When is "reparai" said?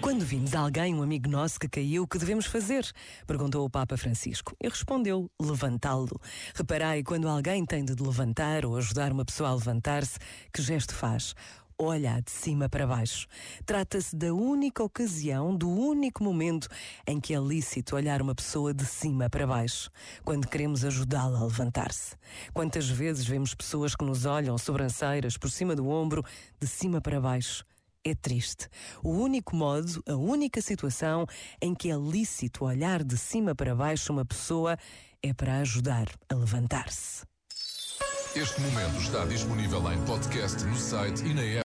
6.54-7.02